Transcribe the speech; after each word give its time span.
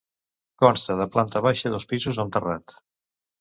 Consta 0.63 0.95
de 1.01 1.07
planta 1.15 1.41
baixa 1.49 1.67
i 1.67 1.73
dos 1.75 1.85
pisos 1.93 2.21
amb 2.25 2.35
terrat. 2.39 2.77